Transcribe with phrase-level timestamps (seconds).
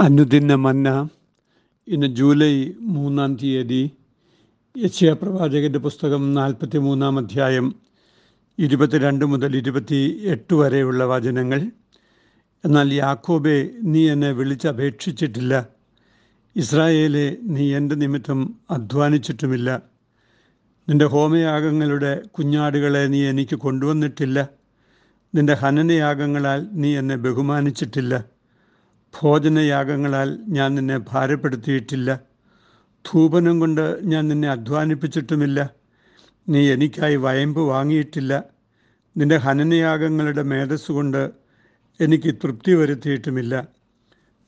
[0.00, 1.08] അനുദിന മന്ന
[1.88, 3.90] ഇന്ന് ജൂലൈ മൂന്നാം തീയതി
[4.78, 7.74] യശ്യ പ്രവാചകന്റെ പുസ്തകം നാൽപ്പത്തി മൂന്നാം അധ്യായം
[8.58, 11.70] ഇരുപത്തിരണ്ട് മുതൽ ഇരുപത്തി എട്ട് വരെയുള്ള വചനങ്ങൾ.
[12.64, 15.66] എന്നാൽ യാക്കോബെ നീ എന്നെ വിളിച്ചപേക്ഷിച്ചിട്ടില്ല.
[16.56, 19.82] ഇസ്രായേലെ നീ എന്റെ നിമിത്തം അധ്വാനിച്ചിട്ടുമില്ല.
[20.88, 24.48] നിന്റെ ഹോമയാഗങ്ങളുടെ കുഞ്ഞാടുകളെ നീ എനിക്ക് കൊണ്ടുവന്നിട്ടില്ല.
[25.34, 28.39] നിന്റെ ഹനനയാഗങ്ങളാൽ നീ എന്നെ ബഹുമാനിച്ചിട്ടില്ല.
[29.14, 32.20] ഭോജനയാഗങ്ങളാൽ ഞാൻ നിന്നെ ഭാരപ്പെടുത്തിയിട്ടില്ല.
[33.04, 35.70] ധൂപനം കൊണ്ട് ഞാൻ നിന്നെ അധ്വാനിപ്പിച്ചിട്ടുമില്ല.
[36.48, 38.44] നീ എനിക്കായി വയമ്പ് വാങ്ങിയിട്ടില്ല.
[39.16, 41.30] നിന്റെ ഹനനയാഗങ്ങളുടെ മേധസ് കൊണ്ട്
[42.00, 43.68] എനിക്ക് തൃപ്തി വരുത്തിയിട്ടുമില്ല.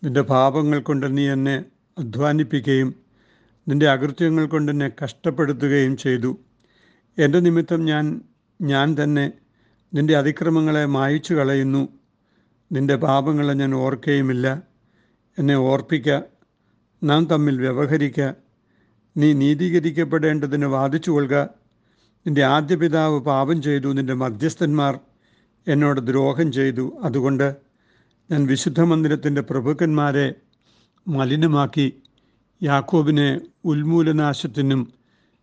[0.05, 1.65] നിന്റെ പാപങ്ങൾ കൊണ്ട് നീ എന്നെ
[1.99, 2.95] അധ്വാനിപ്പിക്കുകയും
[3.69, 6.39] നിന്റെ അകൃത്യങ്ങൾ കൊണ്ട് എന്നെ കഷ്ടപ്പെടുത്തുകയും ചെയ്തു.
[7.19, 8.21] എന്റെ നിമിത്തം ഞാൻ
[8.63, 9.33] ഞാൻ തന്നെ
[9.95, 11.89] നിന്റെ അതിക്രമങ്ങളെ മായച്ചു കളയുന്നു
[12.73, 14.63] നിന്റെ പാപങ്ങളെ ഞാൻ ഓർക്കുകയുമില്ല
[15.39, 16.21] എന്നെ ഓർപ്പിക്ക.
[17.05, 18.33] നാം തമ്മിൽ വ്യവഹരിക്ക.
[19.17, 21.49] നീ നീതീകരിക്കപ്പെടേണ്ടതിന് വാദിച്ചു കൊള്ളുക
[22.27, 24.99] നിന്റെ ആദ്യ പിതാവ് പാപം ചെയ്തു നിന്റെ മധ്യസ്ഥന്മാർ
[25.69, 26.93] എന്നോട് ദ്രോഹം ചെയ്തു.
[27.03, 27.57] അതുകൊണ്ട്
[28.31, 30.35] ഞാൻ വിശുദ്ധ മന്ദിരത്തിന്റെ പ്രഭുക്കന്മാരെ
[31.09, 32.03] മലിനമാക്കി.
[32.63, 34.93] യാക്കോബിനെ ഉൽമൂലനാശത്തിനും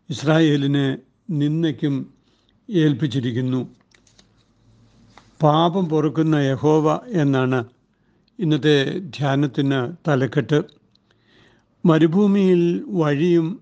[0.10, 0.98] ഇസ്രായേലിനെ
[1.30, 2.14] നിന്നയ്ക്കും
[2.70, 3.79] ഏൽപ്പിച്ചിരിക്കുന്നു.
[5.42, 7.66] പാപം പൊറുക്കുന്ന യഹോവ എന്നാണ്
[8.40, 10.64] ഇന്നത്തെ ധ്യാനത്തിന് തലക്കെട്ട്.
[11.86, 13.62] മരുഭൂമിയിൽ വഴിയും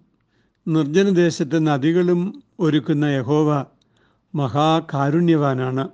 [0.67, 3.65] നിർജനദേശത്ത് നദികളും ഒരുക്കുന്ന യഹോവ
[4.35, 5.89] മഹാകാരുണ്യവാനാണ്.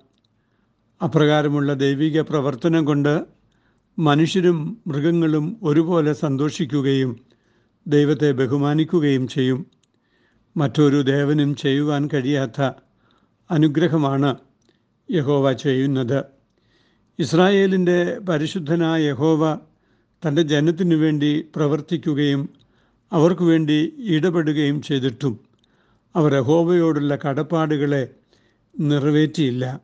[1.03, 3.25] അപ്രകാരമുള്ള ദൈവിക പ്രവർത്തനം കൊണ്ട്
[3.99, 7.19] മനുഷ്യരും മൃഗങ്ങളും ഒരുപോലെ സന്തോഷിക്കുകയും
[7.87, 9.65] ദൈവത്തെ ബഹുമാനിക്കുകയും ചെയ്യും.
[10.57, 12.71] മറ്റൊരു ദേവനും ചെയ്യുവാൻ കഴിയാത്ത
[13.51, 14.52] അനുഗ്രഹമാണ്
[15.11, 16.23] യഹോവ ചെയ്യുന്നത്.
[17.19, 19.59] ഇസ്രായേലിന്റെ പരിശുദ്ധനായ യഹോവ
[20.27, 22.49] തന്റെ ജനത്തിനു വേണ്ടി പ്രവർത്തിക്കുകയും
[23.11, 25.39] അവർക്കു വേണ്ടി ഇടപെടുകയും ചെയ്തിട്ടും
[26.15, 28.09] അവർ യഹോവയോടുള്ള കടപ്പാടുകളെ
[28.79, 29.79] നിറവേറ്റിയില്ല.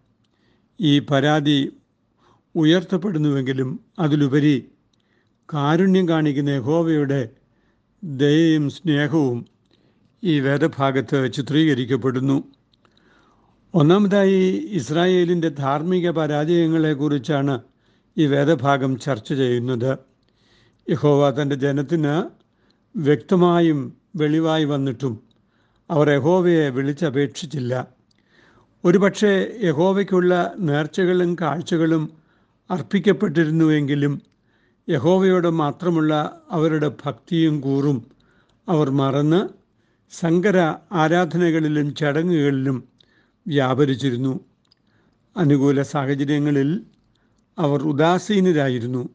[0.82, 1.74] ഈ പരാതി
[2.56, 4.66] ഉയർത്തപ്പെടുന്നുവെങ്കിലും അതിലുപരി
[5.54, 7.30] കാരുണ്യം കാണിക്കുന്ന യഹോവയുടെ
[8.04, 9.46] ദയയും സ്നേഹവും
[10.24, 12.59] ഈ വേദഭാഗത്ത് ചിത്രീകരിക്കപ്പെടുന്നു.
[13.74, 17.60] ഒന്നാമതായി ഇസ്രായേലിന്റെ ധാർമ്മിക പരാജയങ്ങളെക്കുറിച്ചാണ്
[18.18, 19.98] ഈ വേദഭാഗം ചർച്ച ചെയ്യുന്നത്.
[20.90, 22.16] യഹോവ തന്റെ ജനത്തിന്
[22.98, 25.24] വ്യക്തമായും വെളിവായി വന്നിട്ടും
[25.90, 27.88] അവർ യഹോവയെ വിളിച്ചപേക്ഷിച്ചില്ല.
[28.86, 32.10] ഒരുപക്ഷെ യഹോവയ്ക്കുള്ള നേർച്ചകളും കാഴ്ചകളും
[32.70, 34.22] അർപ്പിക്കപ്പെട്ടിരുന്നുവെങ്കിലും
[34.90, 37.98] യഹോവയോട് മാത്രമുള്ള അവരുടെ ഭക്തിയും കൂറും
[38.70, 39.50] അവർ മറന്ന്
[40.12, 40.58] സങ്കര
[40.92, 42.78] ആരാധനകളിലും ചടങ്ങുകളിലും
[43.48, 44.40] വ്യാപരിച്ചിരുന്നു.
[45.38, 46.86] അനുകൂല സാഹചര്യങ്ങളിൽ
[47.60, 49.10] അവർ ഉദാസീനരായിരുന്നു.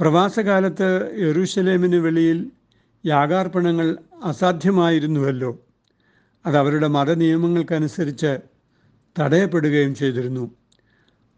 [0.00, 2.50] പ്രവാസകാലത്ത് യെറൂശലേമിന് വെളിയിൽ
[3.06, 5.58] യാഗാർപ്പണങ്ങൾ അസാധ്യമായിരുന്നുവല്ലോ.
[6.46, 8.38] അത് അവരുടെ മതനിയമങ്ങൾക്കനുസരിച്ച്
[9.20, 10.50] തടയപ്പെടുകയും ചെയ്തിരുന്നു.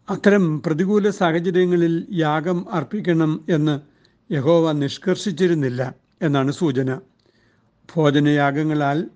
[0.09, 3.79] അത്തരം പ്രതികൂല സാഹചര്യങ്ങളിൽ യാഗം അർപ്പിക്കണം എന്ന്
[4.33, 6.99] യഹോവ നിഷ്കർഷിച്ചിരുന്നില്ല എന്നാണ് സൂചന.
[7.95, 9.09] ഭോജനയാഗങ്ങളാൽ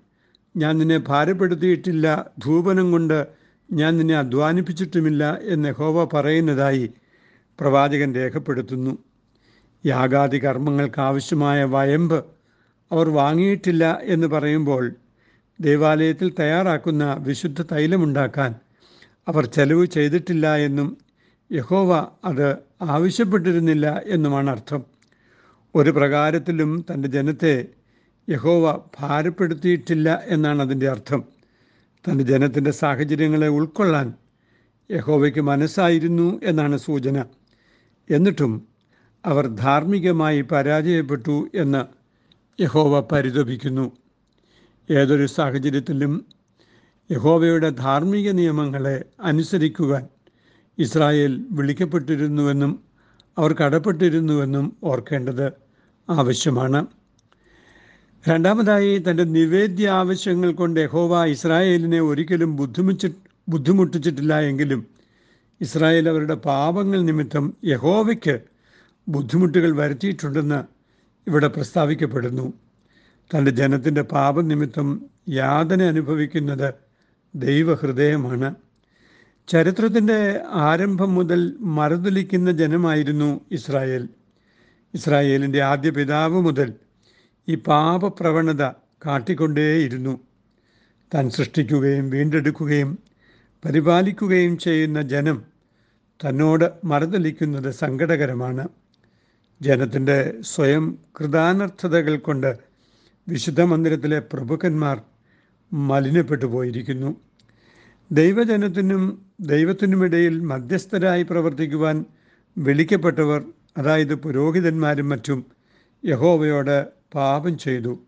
[0.56, 3.26] ഞാൻ നിന്നെ ഭാരപ്പെടുത്തിയിട്ടില്ല ധൂപനം കൊണ്ട്
[3.72, 6.90] ഞാൻ നിന്നെ അധ്വാനിപ്പിച്ചിട്ടുമില്ല എന്ന് ഹോവ പറയുന്നതായി
[7.60, 8.98] പ്രവാചകൻ രേഖപ്പെടുത്തുന്നു.
[9.86, 12.24] യാഗാദി കർമ്മങ്ങൾക്ക് ആവശ്യമായ വയമ്പ്
[12.92, 14.92] അവർ വാങ്ങിയിട്ടില്ല എന്ന് പറയുമ്പോൾ
[15.60, 18.54] ദേവാലയത്തിൽ തയ്യാറാക്കുന്ന വിശുദ്ധ തൈലമുണ്ടാക്കാൻ
[19.28, 20.98] അവർ ചെലവ് ചെയ്തിട്ടില്ല എന്നും
[21.52, 24.84] യഹോവ അത് ആവശ്യപ്പെട്ടിരുന്നില്ല എന്നുമാണ് അർത്ഥം.
[25.74, 27.66] ഒരു പ്രകാരത്തിലും തന്റെ ജനത്തെ
[28.30, 31.24] യഹോവ ഭാരപ്പെടുത്തിയിട്ടില്ല എന്നാണ് അതിന്റെ അർത്ഥം.
[31.92, 34.12] തന്റെ ജനത്തിന്റെ സാഹചര്യങ്ങളെ ഉൾക്കൊള്ളാൻ
[34.90, 37.24] യഹോവയ്ക്ക് മനസ്സായിരുന്നു എന്നാണ് സൂചന.
[38.10, 38.68] എന്നിട്ടും
[39.26, 41.84] അവർ ധാർമ്മികമായി പരാജയപ്പെട്ടു എന്ന്
[42.62, 43.92] യഹോവ പരിതപിക്കുന്നു.
[44.90, 46.24] ഏതൊരു സാഹചര്യത്തിലും
[47.10, 50.06] യഹോവയുടെ ധാർമ്മിക നിയമങ്ങളെ അനുസരിക്കുവാൻ
[50.78, 52.84] ഇസ്രായേൽ വിളിക്കപ്പെട്ടിരുന്നുവെന്നും
[53.38, 55.52] അവർ കടപ്പെട്ടിരുന്നുവെന്നും ഓർക്കേണ്ടത്
[56.10, 56.86] ആവശ്യമാണ്.
[58.28, 63.14] രണ്ടാമതായി തന്റെ നിവേദ്യ ആവശ്യങ്ങൾ കൊണ്ട് യഹോവ ഇസ്രായേലിനെ ഒരിക്കലും ബുദ്ധിമുട്ടി
[63.48, 64.86] ബുദ്ധിമുട്ടിച്ചിട്ടില്ല എങ്കിലും
[65.60, 68.40] ഇസ്രായേൽ അവരുടെ പാപങ്ങൾ നിമിത്തം യഹോവയ്ക്ക്
[69.08, 70.60] ബുദ്ധിമുട്ടുകൾ വരുത്തിയിട്ടുണ്ടെന്ന്
[71.26, 72.52] ഇവിടെ പ്രസ്താവിക്കപ്പെടുന്നു.
[73.34, 74.88] തന്റെ ജനത്തിന്റെ പാപനിമിത്തം
[75.28, 76.74] യാതന അനുഭവിക്കുന്നത്
[77.34, 78.54] ദൈവഹൃദയമാണ്.
[79.48, 84.08] ചരിത്രത്തിന്റെ ആരംഭം മുതൽ മറുതലിക്കുന്ന ജനമായിരുന്നു ഇസ്രായേൽ.
[84.94, 86.72] ഇസ്രായേലിന്റെ ആദ്യ പിതാവ് മുതൽ
[87.48, 88.62] ഈ പാപപ്രവണത
[89.06, 90.20] കാട്ടിക്കൊണ്ടേയിരുന്നു.
[91.14, 92.98] താൻ സൃഷ്ടിക്കുകയും വീണ്ടെടുക്കുകയും
[93.64, 95.42] പരിപാലിക്കുകയും ചെയ്യുന്ന ജനം
[96.20, 98.68] തന്നോട് മറുതലിക്കുന്നത് സങ്കടകരമാണ്.
[99.60, 102.58] ജനത്തിന്റെ സ്വയം കൃതാനർത്ഥതകൾ കൊണ്ട്
[103.28, 105.02] വിശുദ്ധ മന്ദിരത്തിലെ പ്രഭുക്കന്മാർ
[105.72, 107.16] മലിനപ്പെട്ടു പോയിരിക്കുന്നു.
[108.12, 112.04] ദൈവജനത്തിനും ദൈവത്തിനുമിടയിൽ മധ്യസ്ഥരായി പ്രവർത്തിക്കുവാൻ
[112.58, 113.44] വിളിക്കപ്പെട്ടവർ
[113.78, 115.46] അതായത് പുരോഹിതന്മാരും മറ്റും
[116.04, 117.98] യഹോവയോട് പാപം ചെയ്തു.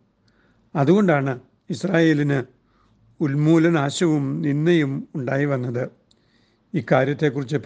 [0.77, 1.41] അതുകൊണ്ടാണ്
[1.71, 2.43] ഇസ്രായേലിന്
[3.21, 5.91] ഉന്മൂലനാശവും നിന്നയും ഉണ്ടായി വന്നത്.
[6.75, 7.57] ഇക്കാര്യത്തെക്കുറിച്ച്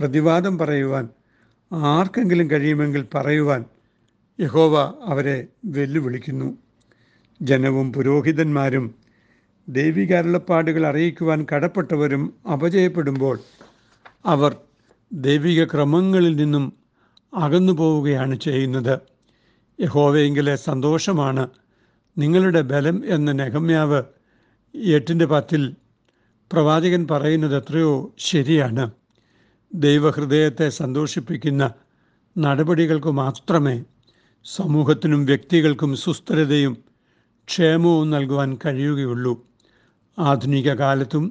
[0.00, 1.08] പ്രതിവാദം പറയുവാൻ
[1.72, 3.64] ആർക്കെങ്കിലും കഴിയുമെങ്കിൽ പറയുവാൻ
[4.40, 6.58] യഹോവ അവരെ വെല്ലുവിളിക്കുന്നു.
[7.42, 8.94] ജനവും പുരോഹിതന്മാരും
[9.68, 13.38] ദൈവിക അരുളപ്പാടുകൾ അറിയിക്കുവാൻ കടപ്പെട്ടവരും അപജയപ്പെടുമ്പോൾ
[14.26, 14.56] അവർ
[15.12, 16.72] ദൈവിക ക്രമങ്ങളിൽ നിന്നും
[17.36, 19.15] അകന്നു പോവുകയാണ് ചെയ്യുന്നത്.
[19.80, 21.48] യഹോവയെങ്കിലെ സന്തോഷമാണ്.
[22.18, 24.02] നിങ്ങളുടെ ബലം എന്ന നെഹമ്യാവ്
[24.74, 25.74] എട്ടിന്റെ പത്തിൽ
[26.52, 28.90] പ്രവാചകൻ പറയുന്നത് എത്രയോ ശരിയാണ്.
[29.74, 31.72] ദൈവഹൃദയത്തെ സന്തോഷിപ്പിക്കുന്ന
[32.38, 33.84] നടപടികൾക്ക് മാത്രമേ
[34.44, 36.74] സമൂഹത്തിനും വ്യക്തികൾക്കും സുസ്ഥിരതയും
[37.48, 39.44] ക്ഷേമവും നൽകുവാൻ കഴിയുകയുള്ളൂ.
[40.18, 41.24] ആധുനിക കാലത്തും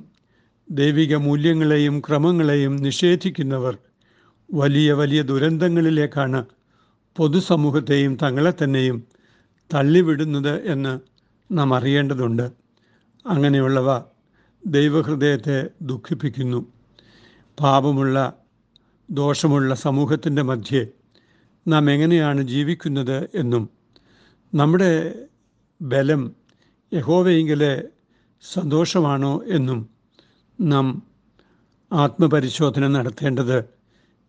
[0.72, 3.78] ദൈവിക മൂല്യങ്ങളെയും ക്രമങ്ങളെയും നിഷേധിക്കുന്നവർ
[4.54, 6.46] വലിയ വലിയ ദുരന്തങ്ങളിലേക്കാണ്
[7.18, 9.08] പൊതുസമൂഹത്തെയും തങ്ങളെ തന്നെയും
[9.74, 11.00] തള്ളിവിടുന്നത് എന്ന്
[11.52, 12.52] നാം അറിയേണ്ടതുണ്ട്.
[13.26, 14.02] അങ്ങനെയുള്ളവ
[14.66, 16.66] ദൈവഹൃദയത്തെ ദുഃഖിപ്പിക്കുന്നു.
[17.60, 18.34] പാപമുള്ള
[19.10, 20.88] ദോഷമുള്ള സമൂഹത്തിന്റെ മധ്യേ
[21.68, 23.70] നാം എങ്ങനെയാണ് ജീവിക്കുന്നത് എന്നും
[24.54, 25.14] നമ്മുടെ
[25.82, 26.36] ബലം
[26.94, 27.84] യഹോവയെങ്കിലെ
[28.54, 29.90] സന്തോഷമാണോ എന്നും
[30.62, 31.04] നാം
[31.94, 33.75] ആത്മപരിശോധന നടത്തേണ്ടത്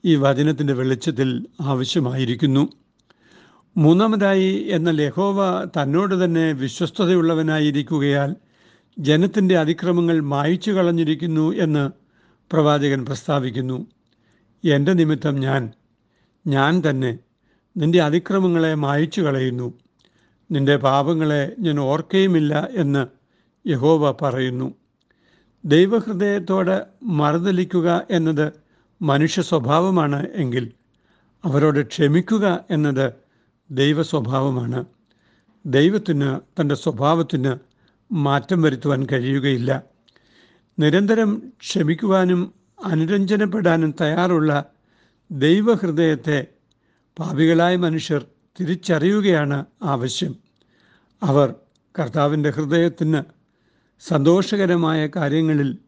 [0.05, 2.69] ഈ വചനത്തിന്റെ വെളിച്ചത്തിൽ ആവശ്യമായിരിക്കുന്നു.
[3.77, 8.37] മൂന്നാമതായി എന്ന യഹോവ തന്നോട് തന്നെ വിശ്വസ്തതയുള്ളവനായിരിക്കുകയാൽ
[8.99, 11.91] ജനത്തിന്റെ അതിക്രമങ്ങൾ മായ്ച്ചു കളഞ്ഞിരിക്കുന്നു എന്ന്
[12.53, 13.87] പ്രവാചകൻ പ്രസ്താവിക്കുന്നു.
[14.65, 15.73] എന്റെ നിമിത്തം ഞാൻ
[16.47, 17.19] ഞാൻ തന്നെ
[17.77, 19.73] നിന്റെ അതിക്രമങ്ങളെ മായ്ച്ചു കളയുന്നു.
[20.51, 23.07] നിന്റെ പാപങ്ങളെ ഞാൻ ഓർക്കുകയുമില്ല എന്ന്
[23.69, 24.75] യഹോവ പറയുന്നു.
[25.65, 28.66] ദൈവഹൃദയത്തോടെ മറുതലിക്കുക എന്നത്
[29.03, 30.73] മനുഷ്യ സ്വഭാവമാണ് എങ്കിൽ
[31.45, 33.13] അവരോട് ക്ഷമിക്കുക എന്നത്
[33.71, 34.85] ദൈവ സ്വഭാവമാണ്
[35.67, 37.57] ദൈവത്തിന് തന്റെ സ്വഭാവത്തിന്
[38.13, 39.83] മാറ്റം വരുത്തുവാൻ കഴിയുകയില്ല.
[40.79, 42.55] നിരന്തരം ക്ഷമിക്കുവാനും
[42.85, 44.65] അനുരഞ്ജനപ്പെടാനും തയ്യാറുള്ള
[45.31, 46.47] ദൈവഹൃദയത്തെ
[47.19, 48.27] പാപികളായ മനുഷ്യർ
[48.61, 50.37] തിരിച്ചറിയുകയാണ് ആവശ്യം.
[51.23, 51.55] അവർ
[51.99, 53.23] കർത്താവിന്റെ ഹൃദയത്തിന്
[54.01, 55.79] സന്തോഷകരമായ കാര്യങ്ങളിൽ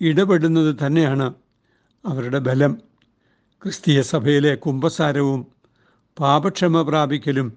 [0.00, 1.41] ഇടപെടുന്നത് തന്നെയാണ്
[2.04, 2.72] അവരുടെ ബലം
[3.62, 5.46] ക്രിസ്തീയ സഭയിലെ കുംഭസാരവും
[6.18, 7.56] പാപക്ഷമ പ്രാപിക്കലും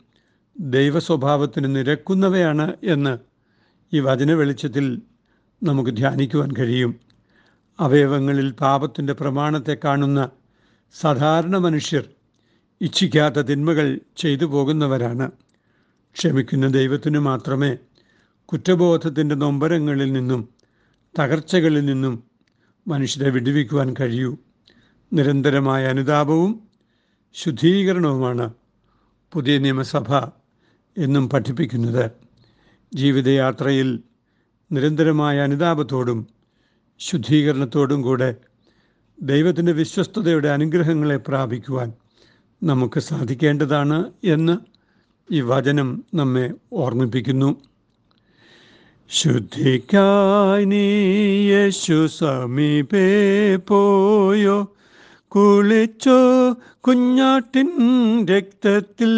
[0.59, 3.17] ദൈവസ്വഭാവത്തിന് നിരക്കുന്നവയാണ് എന്ന്
[3.93, 5.01] ഈ വചന വെളിച്ചത്തിൽ
[5.63, 6.99] നമുക്ക് ധ്യാനിക്കുവാൻ കഴിയും.
[7.79, 10.29] അവയവങ്ങളിൽ പാപത്തിന്റെ പ്രമാണത്തെ കാണുന്ന
[10.93, 12.09] സാധാരണ മനുഷ്യർ
[12.81, 15.31] ഇച്ഛിക്കാത്ത തിന്മകൾ ചെയ്തു പോകുന്നവരാണ്.
[16.15, 17.77] ക്ഷമിക്കുന്ന ദൈവത്തിനു മാത്രമേ
[18.45, 20.49] കുറ്റബോധത്തിന്റെ നൊമ്പരങ്ങളിൽ നിന്നും
[21.19, 22.34] തകർച്ചകളിൽ നിന്നും
[22.87, 24.37] മനുഷ്യരെ വിടുവിക്കുവാൻ കഴിയൂ.
[25.13, 26.61] നിരന്തരമായ അനുതാപവും
[27.33, 28.53] ശുദ്ധീകരണവുമാണ്
[29.33, 30.15] പുതിയ നിയമസഭ
[30.97, 32.11] എന്നും പഠിപ്പിക്കുന്നത്.
[32.93, 33.99] ജീവിതയാത്രയിൽ
[34.71, 36.27] നിരന്തരമായ അനുതാപത്തോടും
[36.99, 38.35] ശുദ്ധീകരണത്തോടും കൂടെ
[39.21, 41.93] ദൈവത്തിന്റെ വിശ്വസ്തതയുടെ അനുഗ്രഹങ്ങളെ പ്രാപിക്കുവാൻ
[42.63, 44.57] നമുക്ക് സാധിക്കേണ്ടതാണ് എന്ന്
[45.31, 47.61] ഈ വചനം നമ്മെ ഓർമ്മിപ്പിക്കുന്നു.
[49.09, 50.65] ശുദ്ധിക്കായി
[51.49, 53.07] യേശു സമീപേ
[53.57, 54.67] പോയോ
[55.27, 56.19] കുളിച്ചോ
[56.81, 57.69] കുഞ്ഞാട്ടിൻ
[58.25, 59.13] രക്തത്തിൽ.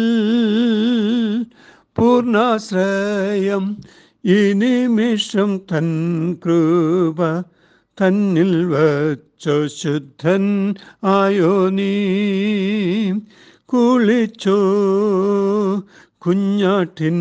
[1.96, 3.76] പൂർണാശ്രയം
[4.24, 5.88] ഈ നിമിഷം തൻ
[6.34, 7.42] കൃപ
[8.00, 11.94] തന്നിൽ വച്ചോ ശുദ്ധൻ ആയോ നീ
[13.66, 14.58] കുളിച്ചോ
[16.18, 17.18] കുഞ്ഞാട്ടിൻ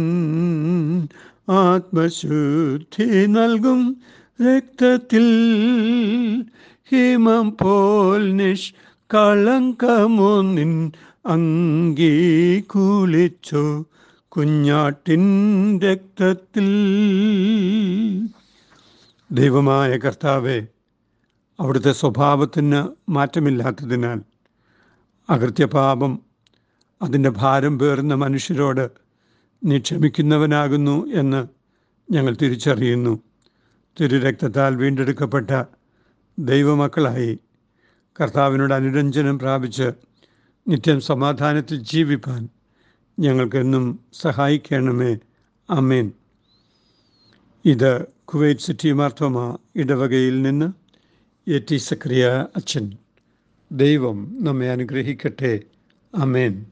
[1.50, 4.02] ആത്മശുദ്ധി നൽകും
[4.42, 5.26] രക്തത്തിൽ.
[6.92, 8.74] ഹിമം പോൽ നിഷ്
[10.56, 10.92] നിൻ
[11.26, 12.60] അങ്കി
[14.28, 15.24] കുഞ്ഞാട്ടിൻ
[15.80, 16.68] രക്തത്തിൽ.
[19.32, 20.68] ദൈവമായ കർത്താവെ
[21.60, 24.22] അവിടുത്തെ സ്വഭാവത്തിന് മാറ്റമില്ലാത്തതിനാൽ
[25.30, 26.20] അകൃത്യപാപം
[27.02, 29.07] അതിന്റെ ഭാരം പേറുന്ന മനുഷ്യരോട്
[29.64, 31.48] നീ ക്ഷമിക്കുന്നവനാകുന്നു എന്ന്
[32.12, 33.20] ഞങ്ങൾ തിരിച്ചറിയുന്നു.
[34.02, 35.64] തിരുരക്തത്താൽ വീണ്ടെടുക്കപ്പെട്ട
[36.40, 37.40] ദൈവമക്കളായി
[38.22, 39.92] കർത്താവിനോട് അനുരഞ്ജനം പ്രാപിച്ച്
[40.68, 42.50] നിത്യം സമാധാനത്തിൽ ജീവിപ്പാൻ
[43.20, 45.18] ഞങ്ങൾക്കെന്നും സഹായിക്കണമേ.
[45.70, 46.12] അമേൻ
[47.66, 50.74] ഇത് കുവൈറ്റ് സിറ്റി മാർത്തോമ ഇടവകയിൽ നിന്ന്
[51.50, 52.92] എ ടി സക്രിയ അച്ഛൻ.
[53.72, 55.60] ദൈവം നമ്മെ അനുഗ്രഹിക്കട്ടെ.
[56.16, 56.66] അമേൻ